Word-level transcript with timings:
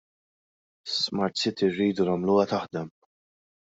SmartCity 0.95 1.71
rridu 1.79 2.11
nagħmluha 2.11 2.51
taħdem. 2.57 2.95